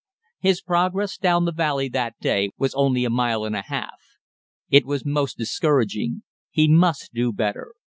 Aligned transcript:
His 0.39 0.63
progress 0.63 1.15
down 1.15 1.45
the 1.45 1.51
valley 1.51 1.87
that 1.89 2.17
day 2.19 2.49
was 2.57 2.73
only 2.73 3.05
a 3.05 3.09
mile 3.11 3.43
and 3.45 3.55
a 3.55 3.61
half. 3.61 4.01
It 4.67 4.83
was 4.87 5.05
most 5.05 5.37
discouraging. 5.37 6.23
He 6.49 6.67
must 6.67 7.13
do 7.13 7.31
better. 7.31 7.75